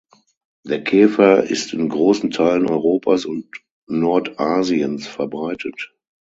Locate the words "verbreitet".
5.07-5.93